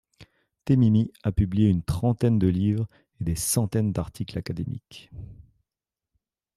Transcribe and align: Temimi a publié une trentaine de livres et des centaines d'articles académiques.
Temimi 0.65 1.11
a 1.21 1.31
publié 1.31 1.69
une 1.69 1.83
trentaine 1.83 2.39
de 2.39 2.47
livres 2.47 2.87
et 3.19 3.23
des 3.23 3.35
centaines 3.35 3.93
d'articles 3.93 4.35
académiques. 4.39 5.11